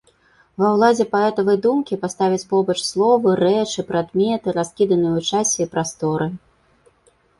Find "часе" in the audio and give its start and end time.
5.33-5.59